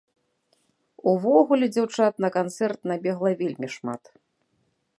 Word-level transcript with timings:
Увогуле, 1.11 1.65
дзяўчат 1.75 2.13
на 2.25 2.29
канцэрт 2.37 2.79
набегла 2.93 3.31
вельмі 3.43 3.67
шмат. 3.75 4.03